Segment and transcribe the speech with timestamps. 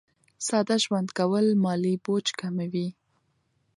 [0.47, 2.87] ساده ژوند کول مالي بوج کموي.